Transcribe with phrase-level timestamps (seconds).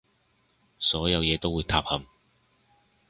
[0.79, 2.01] 所有嘢都會崩塌